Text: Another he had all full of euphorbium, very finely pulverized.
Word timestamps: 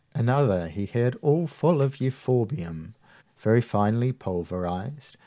Another 0.15 0.67
he 0.67 0.87
had 0.87 1.13
all 1.21 1.45
full 1.45 1.79
of 1.79 1.97
euphorbium, 2.01 2.95
very 3.37 3.61
finely 3.61 4.11
pulverized. 4.11 5.17